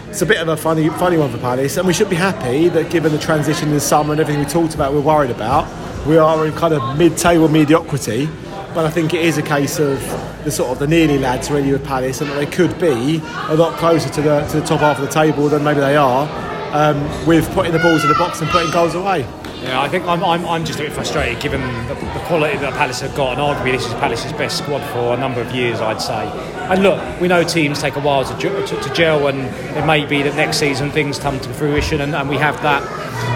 it's 0.10 0.22
a 0.22 0.26
bit 0.26 0.38
of 0.38 0.48
a 0.48 0.56
funny 0.56 0.88
funny 0.90 1.18
one 1.18 1.32
for 1.32 1.38
Palace, 1.40 1.76
and 1.78 1.86
we 1.86 1.94
should 1.94 2.10
be 2.10 2.16
happy 2.16 2.70
that 2.70 2.90
given 2.90 3.12
the 3.12 3.20
transition 3.20 3.68
in 3.68 3.74
the 3.74 3.82
summer 3.82 4.14
and 4.14 4.22
everything 4.22 4.42
we 4.42 4.50
talked 4.50 4.76
about, 4.76 4.94
we're 4.94 5.02
worried 5.02 5.32
about. 5.32 5.68
We 6.08 6.18
are 6.18 6.46
in 6.46 6.54
kind 6.54 6.74
of 6.74 6.98
mid-table 6.98 7.50
mediocrity, 7.50 8.30
but 8.78 8.86
I 8.86 8.92
think 8.92 9.16
it 9.16 9.26
is 9.26 9.40
a 9.40 9.42
case 9.42 9.80
of 9.80 10.00
the 10.44 10.52
sort 10.52 10.70
of 10.70 10.78
the 10.78 10.86
nearly 10.86 11.18
lads 11.18 11.50
really 11.50 11.72
with 11.72 11.84
Palace, 11.84 12.22
and 12.22 12.30
that 12.30 12.36
they 12.36 12.46
could 12.46 12.80
be 12.80 13.20
a 13.50 13.56
lot 13.56 13.76
closer 13.80 14.08
to 14.08 14.22
the 14.22 14.46
to 14.50 14.60
the 14.60 14.68
top 14.68 14.82
half 14.82 15.00
of 15.00 15.04
the 15.04 15.12
table 15.12 15.50
than 15.50 15.64
maybe 15.64 15.80
they 15.80 15.96
are. 15.96 16.30
Um, 16.74 17.02
with 17.26 17.52
putting 17.56 17.72
the 17.72 17.80
balls 17.80 18.04
in 18.04 18.10
the 18.10 18.16
box 18.20 18.40
and 18.40 18.48
putting 18.52 18.70
goals 18.70 18.94
away. 18.94 19.22
Yeah, 19.64 19.82
I 19.82 19.90
think 19.90 20.06
I'm, 20.06 20.24
I'm, 20.24 20.46
I'm 20.46 20.64
just 20.64 20.80
a 20.80 20.84
bit 20.84 20.92
frustrated 20.92 21.42
given 21.42 21.62
the, 21.88 21.96
the 21.96 22.22
quality 22.28 22.58
that 22.58 22.74
Palace 22.74 23.00
have 23.02 23.16
got, 23.16 23.32
and 23.32 23.42
arguably 23.42 23.72
this 23.72 23.88
is 23.88 23.94
Palace's 23.96 24.34
best 24.34 24.60
squad 24.60 24.82
for 24.92 25.16
a 25.16 25.18
number 25.18 25.42
of 25.42 25.50
years, 25.56 25.80
I'd 25.82 26.02
say. 26.02 26.28
And 26.70 26.84
look, 26.84 27.00
we 27.20 27.30
know 27.30 27.44
teams 27.44 27.82
take 27.82 27.96
a 27.96 28.02
while 28.02 28.26
to, 28.26 28.36
to, 28.38 28.66
to 28.68 28.94
gel, 28.94 29.28
and 29.28 29.40
it 29.76 29.88
may 29.88 30.06
be 30.06 30.22
that 30.22 30.36
next 30.36 30.58
season 30.58 30.92
things 30.92 31.18
come 31.18 31.40
to 31.40 31.54
fruition, 31.54 32.02
and, 32.02 32.14
and 32.14 32.30
we 32.30 32.38
have 32.38 32.62
that 32.62 32.84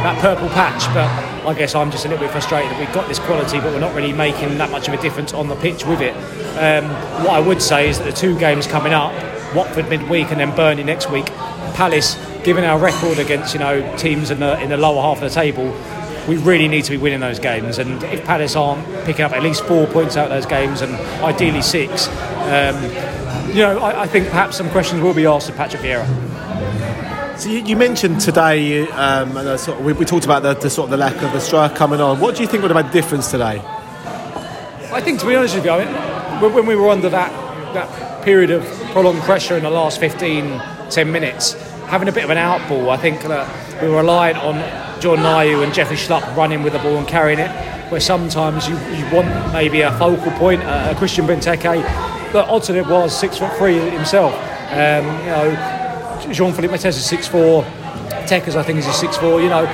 that 0.03 0.21
purple 0.21 0.49
patch. 0.49 0.85
But 0.93 1.30
I 1.45 1.53
guess 1.55 1.73
I'm 1.73 1.89
just 1.89 2.05
a 2.05 2.09
little 2.09 2.23
bit 2.23 2.31
frustrated 2.31 2.69
that 2.71 2.79
we've 2.79 2.93
got 2.93 3.07
this 3.07 3.19
quality, 3.19 3.59
but 3.59 3.73
we're 3.73 3.79
not 3.79 3.95
really 3.95 4.13
making 4.13 4.57
that 4.59 4.69
much 4.69 4.87
of 4.87 4.93
a 4.93 5.01
difference 5.01 5.33
on 5.33 5.47
the 5.47 5.55
pitch 5.55 5.85
with 5.85 6.01
it. 6.01 6.15
Um, 6.57 6.87
what 7.23 7.31
I 7.31 7.39
would 7.39 7.61
say 7.61 7.89
is 7.89 7.97
that 7.97 8.05
the 8.05 8.11
two 8.11 8.37
games 8.37 8.67
coming 8.67 8.93
up, 8.93 9.11
Watford 9.55 9.89
midweek 9.89 10.29
and 10.31 10.39
then 10.39 10.55
Burnley 10.55 10.83
next 10.83 11.09
week, 11.09 11.25
Palace, 11.73 12.15
given 12.43 12.63
our 12.63 12.77
record 12.79 13.17
against 13.17 13.53
you 13.53 13.59
know 13.59 13.97
teams 13.97 14.29
in 14.29 14.39
the 14.39 14.61
in 14.61 14.69
the 14.69 14.77
lower 14.77 15.01
half 15.01 15.21
of 15.21 15.29
the 15.29 15.33
table, 15.33 15.75
we 16.27 16.37
really 16.37 16.67
need 16.67 16.83
to 16.85 16.91
be 16.91 16.97
winning 16.97 17.19
those 17.19 17.39
games. 17.39 17.79
And 17.79 18.03
if 18.03 18.23
Palace 18.25 18.55
aren't 18.55 18.85
picking 19.05 19.25
up 19.25 19.31
at 19.31 19.41
least 19.41 19.63
four 19.65 19.87
points 19.87 20.17
out 20.17 20.25
of 20.25 20.29
those 20.29 20.45
games, 20.45 20.81
and 20.81 20.93
ideally 21.23 21.61
six, 21.61 22.07
um, 22.07 22.81
you 23.49 23.61
know, 23.61 23.79
I, 23.79 24.03
I 24.03 24.07
think 24.07 24.27
perhaps 24.27 24.57
some 24.57 24.69
questions 24.69 25.01
will 25.01 25.13
be 25.13 25.25
asked 25.25 25.49
of 25.49 25.55
Patrick 25.55 25.81
Vieira. 25.81 26.05
So 27.41 27.49
you, 27.49 27.63
you 27.63 27.75
mentioned 27.75 28.21
today, 28.21 28.87
um, 28.89 29.35
and 29.35 29.47
uh, 29.47 29.57
sort 29.57 29.79
of, 29.79 29.83
we, 29.83 29.93
we 29.93 30.05
talked 30.05 30.25
about 30.25 30.43
the, 30.43 30.53
the 30.53 30.69
sort 30.69 30.85
of 30.85 30.91
the 30.91 30.97
lack 30.97 31.15
of 31.23 31.33
the 31.33 31.39
striker 31.39 31.73
coming 31.73 31.99
on. 31.99 32.19
What 32.19 32.35
do 32.35 32.43
you 32.43 32.47
think 32.47 32.61
would 32.61 32.69
have 32.69 32.85
made 32.85 32.91
a 32.91 32.93
difference 32.93 33.31
today? 33.31 33.59
I 34.93 35.01
think, 35.01 35.19
to 35.21 35.25
be 35.25 35.35
honest 35.35 35.55
with 35.55 35.65
you, 35.65 35.71
I 35.71 36.39
mean, 36.39 36.53
when, 36.53 36.67
we 36.67 36.75
were 36.75 36.89
under 36.89 37.09
that 37.09 37.31
that 37.73 38.23
period 38.23 38.51
of 38.51 38.63
prolonged 38.91 39.23
pressure 39.23 39.57
in 39.57 39.63
the 39.63 39.71
last 39.71 39.99
15, 39.99 40.61
10 40.91 41.11
minutes, 41.11 41.53
having 41.87 42.07
a 42.07 42.11
bit 42.11 42.23
of 42.23 42.29
an 42.29 42.37
outball, 42.37 42.89
I 42.89 42.97
think 42.97 43.23
that 43.23 43.81
we 43.81 43.89
were 43.89 43.95
reliant 43.95 44.37
on 44.37 45.01
Jordan 45.01 45.25
Ayew 45.25 45.63
and 45.63 45.73
Jeffrey 45.73 45.97
Schlupp 45.97 46.35
running 46.35 46.61
with 46.61 46.73
the 46.73 46.79
ball 46.79 46.97
and 46.97 47.07
carrying 47.07 47.39
it, 47.39 47.49
where 47.89 47.99
sometimes 47.99 48.69
you, 48.69 48.75
you 48.95 49.11
want 49.11 49.51
maybe 49.51 49.81
a 49.81 49.91
focal 49.97 50.31
point, 50.33 50.61
uh, 50.61 50.89
a 50.91 50.95
Christian 50.95 51.25
Benteke. 51.25 51.81
But 52.31 52.49
odds 52.49 52.69
on 52.69 52.75
it 52.75 52.85
was 52.85 53.19
six 53.19 53.39
foot 53.39 53.51
three 53.57 53.79
himself. 53.79 54.31
Um, 54.71 55.05
you 55.21 55.25
know, 55.25 55.80
Jean-Philippe 56.29 56.73
Mateta 56.73 56.87
is 56.87 57.05
six 57.05 57.27
four. 57.27 57.63
Tekers, 58.27 58.55
I 58.55 58.63
think, 58.63 58.79
is 58.79 58.87
a 58.87 58.93
six 58.93 59.17
four. 59.17 59.41
You 59.41 59.49
know, 59.49 59.65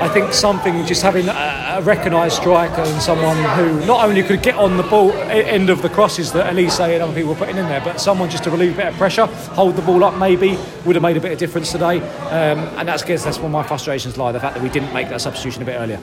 I 0.00 0.08
think 0.08 0.32
something 0.32 0.86
just 0.86 1.02
having 1.02 1.28
a, 1.28 1.32
a 1.78 1.82
recognised 1.82 2.36
striker 2.36 2.82
and 2.82 3.02
someone 3.02 3.36
who 3.56 3.84
not 3.86 4.04
only 4.04 4.22
could 4.22 4.42
get 4.42 4.54
on 4.54 4.76
the 4.76 4.84
ball 4.84 5.12
end 5.12 5.70
of 5.70 5.82
the 5.82 5.88
crosses 5.88 6.32
that 6.32 6.52
Olise 6.52 6.80
and 6.80 7.02
other 7.02 7.12
people 7.12 7.30
were 7.30 7.38
putting 7.38 7.56
in 7.56 7.66
there, 7.66 7.80
but 7.80 8.00
someone 8.00 8.30
just 8.30 8.44
to 8.44 8.50
relieve 8.50 8.74
a 8.74 8.76
bit 8.76 8.86
of 8.86 8.94
pressure, 8.94 9.26
hold 9.26 9.74
the 9.74 9.82
ball 9.82 10.04
up 10.04 10.16
maybe 10.16 10.56
would 10.84 10.94
have 10.94 11.02
made 11.02 11.16
a 11.16 11.20
bit 11.20 11.32
of 11.32 11.38
difference 11.38 11.72
today. 11.72 12.00
Um, 12.28 12.60
and 12.78 12.88
that's 12.88 13.02
guess 13.02 13.24
that's 13.24 13.38
where 13.38 13.48
my 13.48 13.62
frustrations 13.62 14.16
lie. 14.16 14.30
The 14.30 14.40
fact 14.40 14.54
that 14.54 14.62
we 14.62 14.68
didn't 14.68 14.92
make 14.92 15.08
that 15.08 15.20
substitution 15.20 15.62
a 15.62 15.66
bit 15.66 15.76
earlier. 15.80 16.00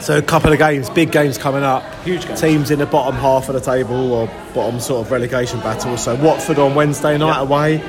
So 0.00 0.18
a 0.18 0.22
couple 0.22 0.52
of 0.52 0.58
games, 0.58 0.90
big 0.90 1.10
games 1.10 1.38
coming 1.38 1.62
up. 1.62 1.82
Huge 2.04 2.26
games. 2.26 2.40
Teams 2.40 2.70
in 2.70 2.78
the 2.78 2.86
bottom 2.86 3.14
half 3.14 3.48
of 3.48 3.54
the 3.54 3.60
table 3.60 4.12
or 4.12 4.26
bottom 4.54 4.78
sort 4.78 5.04
of 5.04 5.10
relegation 5.10 5.58
battle. 5.60 5.96
So 5.96 6.14
Watford 6.14 6.58
on 6.58 6.74
Wednesday 6.74 7.16
night 7.18 7.40
away. 7.40 7.82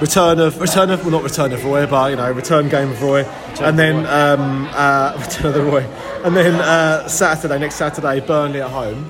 Return 0.00 0.38
of 0.38 0.60
return 0.60 0.90
of 0.90 1.02
well 1.02 1.10
not 1.10 1.24
return 1.24 1.52
of 1.52 1.64
Roy, 1.64 1.84
but 1.86 2.10
you 2.10 2.16
know 2.16 2.30
return 2.30 2.68
game 2.68 2.90
of 2.90 3.02
Roy, 3.02 3.24
and 3.60 3.76
then 3.76 4.06
um, 4.06 4.68
uh, 4.72 5.16
return 5.20 5.46
of 5.46 5.54
the 5.54 5.62
Roy, 5.62 5.82
and 6.24 6.36
then 6.36 6.54
uh, 6.54 7.08
Saturday 7.08 7.58
next 7.58 7.74
Saturday 7.74 8.20
Burnley 8.20 8.60
at 8.60 8.70
home. 8.70 9.08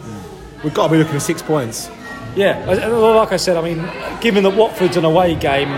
We've 0.64 0.72
got 0.72 0.86
to 0.86 0.92
be 0.92 0.98
looking 0.98 1.12
for 1.12 1.20
six 1.20 1.42
points. 1.42 1.90
Yeah, 2.34 2.64
like 2.66 3.32
I 3.32 3.36
said, 3.36 3.56
I 3.56 3.62
mean, 3.62 3.88
given 4.20 4.44
that 4.44 4.56
Watford's 4.56 4.96
an 4.96 5.04
away 5.04 5.34
game, 5.34 5.68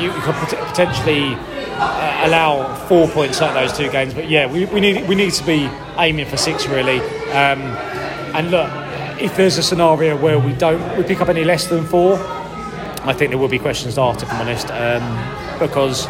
you 0.00 0.10
could 0.12 0.34
potentially 0.34 1.34
uh, 1.34 2.22
allow 2.24 2.74
four 2.86 3.08
points 3.08 3.40
out 3.40 3.56
of 3.56 3.68
those 3.68 3.76
two 3.76 3.90
games. 3.90 4.14
But 4.14 4.28
yeah, 4.28 4.50
we, 4.50 4.66
we 4.66 4.80
need 4.80 5.08
we 5.08 5.14
need 5.14 5.32
to 5.32 5.44
be 5.44 5.68
aiming 5.96 6.26
for 6.26 6.36
six 6.36 6.66
really. 6.66 7.00
Um, 7.30 7.62
and 8.34 8.50
look, 8.50 8.70
if 9.20 9.36
there's 9.36 9.58
a 9.58 9.62
scenario 9.62 10.16
where 10.16 10.38
we 10.38 10.52
don't 10.52 10.96
we 10.96 11.02
pick 11.02 11.20
up 11.20 11.28
any 11.28 11.44
less 11.44 11.66
than 11.66 11.84
four, 11.84 12.16
I 13.08 13.14
think 13.14 13.30
there 13.30 13.38
will 13.38 13.48
be 13.48 13.58
questions 13.58 13.96
asked. 13.96 14.22
If 14.22 14.30
I'm 14.30 14.42
honest, 14.42 14.70
um, 14.70 15.58
because 15.58 16.06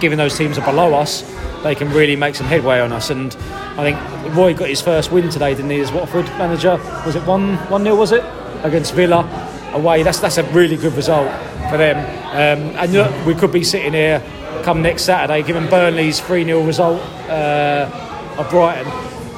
given 0.00 0.16
those 0.16 0.36
teams 0.36 0.56
are 0.56 0.64
below 0.64 0.94
us, 0.94 1.20
they 1.62 1.74
can 1.74 1.90
really 1.90 2.16
make 2.16 2.34
some 2.34 2.46
headway 2.46 2.80
on 2.80 2.90
us. 2.90 3.10
And 3.10 3.36
I 3.76 3.92
think 3.92 4.34
Roy 4.34 4.54
got 4.54 4.70
his 4.70 4.80
first 4.80 5.12
win 5.12 5.28
today, 5.28 5.54
didn't 5.54 5.70
he? 5.70 5.80
As 5.80 5.92
Watford 5.92 6.24
manager, 6.38 6.78
was 7.04 7.16
it 7.16 7.22
one 7.24 7.56
one 7.68 7.82
0 7.84 7.96
Was 7.96 8.12
it 8.12 8.24
against 8.62 8.94
Villa 8.94 9.28
away? 9.74 10.02
That's 10.02 10.20
that's 10.20 10.38
a 10.38 10.42
really 10.52 10.76
good 10.76 10.94
result 10.94 11.30
for 11.68 11.76
them. 11.76 11.98
Um, 12.30 12.76
and 12.76 12.92
look, 12.94 13.26
we 13.26 13.34
could 13.34 13.52
be 13.52 13.62
sitting 13.62 13.92
here 13.92 14.22
come 14.62 14.80
next 14.80 15.02
Saturday, 15.02 15.42
given 15.42 15.68
Burnley's 15.68 16.18
3 16.20 16.44
0 16.44 16.64
result 16.64 17.02
uh, 17.28 18.34
of 18.38 18.48
Brighton. 18.48 18.90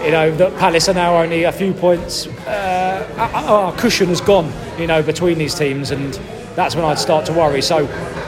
You 0.05 0.13
know, 0.13 0.37
that 0.37 0.57
Palace 0.59 0.89
are 0.89 0.95
now 0.95 1.17
only 1.17 1.43
a 1.43 1.51
few 1.51 1.73
points. 1.73 2.29
Uh, 2.47 3.15
our 3.19 3.73
cushion 3.73 4.09
has 4.09 4.21
gone, 4.21 4.53
you 4.79 4.87
know, 4.87 5.03
between 5.03 5.39
these 5.39 5.55
teams, 5.55 5.91
and 5.91 6.21
that's 6.55 6.75
when 6.75 6.85
I'd 6.85 6.99
start 6.99 7.27
to 7.27 7.33
worry. 7.33 7.63
So, 7.63 7.81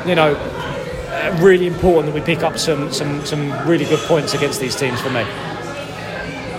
you 0.06 0.14
know, 0.14 0.34
really 1.40 1.66
important 1.66 2.12
that 2.12 2.14
we 2.14 2.24
pick 2.24 2.42
up 2.42 2.58
some, 2.58 2.92
some, 2.92 3.24
some 3.24 3.50
really 3.66 3.84
good 3.84 4.00
points 4.00 4.34
against 4.34 4.60
these 4.60 4.76
teams 4.76 5.00
for 5.00 5.10
me. 5.10 5.24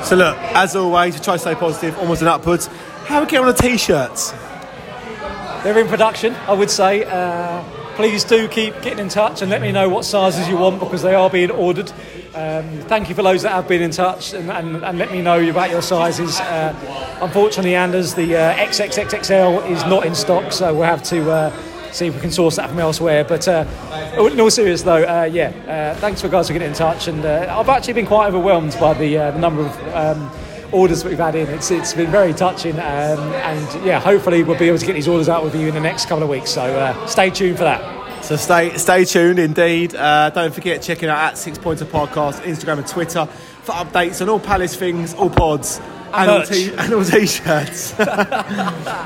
So, 0.03 0.15
look, 0.15 0.37
as 0.55 0.75
always, 0.75 1.15
we 1.15 1.19
try 1.19 1.35
to 1.35 1.39
stay 1.39 1.55
positive, 1.55 1.97
almost 1.99 2.21
and 2.21 2.29
upwards. 2.29 2.67
How 3.05 3.17
are 3.17 3.21
we 3.21 3.27
getting 3.27 3.45
on 3.45 3.53
the 3.53 3.61
t 3.61 3.77
shirts? 3.77 4.31
They're 5.63 5.77
in 5.79 5.87
production, 5.87 6.33
I 6.47 6.53
would 6.53 6.69
say. 6.69 7.03
Uh, 7.03 7.63
please 7.97 8.23
do 8.23 8.47
keep 8.47 8.79
getting 8.83 8.99
in 8.99 9.09
touch 9.09 9.41
and 9.41 9.49
let 9.49 9.59
me 9.59 9.71
know 9.71 9.89
what 9.89 10.05
sizes 10.05 10.47
you 10.47 10.55
want 10.55 10.79
because 10.79 11.01
they 11.01 11.15
are 11.15 11.31
being 11.31 11.49
ordered. 11.49 11.91
Um, 12.35 12.69
thank 12.81 13.09
you 13.09 13.15
for 13.15 13.23
those 13.23 13.41
that 13.41 13.51
have 13.53 13.67
been 13.67 13.81
in 13.81 13.89
touch 13.89 14.35
and, 14.35 14.51
and, 14.51 14.85
and 14.85 14.99
let 14.99 15.11
me 15.11 15.23
know 15.23 15.49
about 15.49 15.71
your 15.71 15.81
sizes. 15.81 16.39
Uh, 16.39 17.17
unfortunately, 17.23 17.73
Anders, 17.73 18.13
the 18.13 18.35
uh, 18.35 18.53
XXXXL 18.53 19.71
is 19.71 19.83
not 19.85 20.05
in 20.05 20.13
stock, 20.13 20.51
so 20.51 20.75
we'll 20.75 20.83
have 20.83 21.01
to 21.05 21.31
uh, 21.31 21.91
see 21.91 22.05
if 22.05 22.13
we 22.13 22.21
can 22.21 22.29
source 22.29 22.57
that 22.57 22.69
from 22.69 22.77
elsewhere. 22.77 23.23
But 23.23 23.47
uh, 23.47 23.65
in 24.15 24.39
all 24.39 24.51
seriousness, 24.51 24.83
though, 24.83 25.03
uh, 25.03 25.23
yeah, 25.23 25.95
uh, 25.95 25.99
thanks 25.99 26.21
for 26.21 26.29
guys 26.29 26.45
for 26.45 26.53
getting 26.53 26.67
in 26.67 26.75
touch. 26.75 27.07
And 27.07 27.25
uh, 27.25 27.47
I've 27.49 27.69
actually 27.69 27.93
been 27.93 28.05
quite 28.05 28.27
overwhelmed 28.27 28.77
by 28.79 28.93
the, 28.93 29.15
the 29.15 29.39
number 29.39 29.65
of. 29.65 29.95
Um, 29.95 30.31
orders 30.71 31.03
that 31.03 31.09
we've 31.09 31.17
had 31.17 31.35
in. 31.35 31.47
It's 31.49 31.71
it's 31.71 31.93
been 31.93 32.11
very 32.11 32.33
touching, 32.33 32.73
um, 32.73 32.79
and 32.79 33.85
yeah, 33.85 33.99
hopefully 33.99 34.43
we'll 34.43 34.59
be 34.59 34.67
able 34.67 34.77
to 34.77 34.85
get 34.85 34.93
these 34.93 35.07
orders 35.07 35.29
out 35.29 35.43
with 35.43 35.55
you 35.55 35.67
in 35.67 35.73
the 35.73 35.79
next 35.79 36.07
couple 36.07 36.23
of 36.23 36.29
weeks. 36.29 36.51
So 36.51 36.61
uh, 36.63 37.05
stay 37.07 37.29
tuned 37.29 37.57
for 37.57 37.63
that. 37.63 38.23
So 38.23 38.35
stay 38.35 38.77
stay 38.77 39.05
tuned 39.05 39.39
indeed. 39.39 39.95
Uh, 39.95 40.29
don't 40.31 40.53
forget 40.53 40.81
checking 40.81 41.09
out 41.09 41.19
at 41.19 41.37
Six 41.37 41.57
Pointer 41.57 41.85
Podcast, 41.85 42.41
Instagram 42.41 42.79
and 42.79 42.87
Twitter 42.87 43.25
for 43.25 43.73
updates 43.73 44.21
on 44.21 44.29
all 44.29 44.39
Palace 44.39 44.75
things, 44.75 45.13
all 45.13 45.29
pods. 45.29 45.79
And, 46.13 46.31
all, 46.31 46.43
t- 46.45 46.73
and 46.73 46.93
all 46.93 47.03
t-shirts 47.03 47.99
um, 47.99 48.07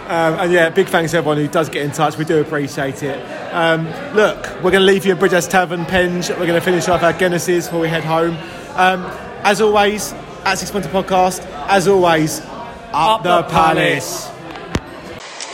and 0.08 0.52
yeah 0.54 0.70
big 0.70 0.88
thanks 0.88 1.12
to 1.12 1.18
everyone 1.18 1.38
who 1.38 1.48
does 1.48 1.68
get 1.68 1.84
in 1.84 1.92
touch 1.92 2.16
we 2.16 2.26
do 2.26 2.40
appreciate 2.40 3.02
it 3.02 3.18
um, 3.52 3.86
look 4.14 4.46
we're 4.58 4.70
going 4.70 4.74
to 4.74 4.80
leave 4.82 5.04
you 5.04 5.14
at 5.14 5.20
Bridgehouse 5.20 5.50
Tavern 5.50 5.84
Penge 5.86 6.30
we're 6.30 6.46
going 6.46 6.50
to 6.50 6.62
finish 6.62 6.88
off 6.90 7.02
our 7.02 7.12
Guinnesses 7.12 7.66
before 7.66 7.80
we 7.80 7.88
head 7.88 8.04
home 8.04 8.38
um, 8.76 9.04
as 9.44 9.62
always 9.62 10.14
at 10.46 10.58
Six 10.58 10.72
Pointer 10.72 10.90
Podcast. 10.90 11.46
As 11.68 11.88
always, 11.88 12.40
up, 12.42 12.94
up 12.94 13.24
the, 13.24 13.42
the 13.42 13.48
palace. 13.50 14.28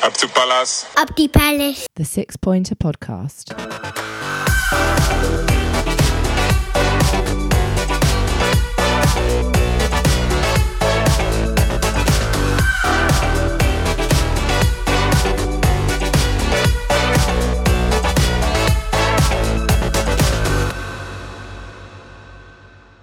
Up 0.03 0.13
to 0.13 0.27
palace. 0.27 0.85
Up 0.97 1.15
the 1.15 1.27
palace. 1.27 1.87
The 1.95 2.05
Six 2.05 2.37
Pointer 2.37 2.75
Podcast. 2.75 3.53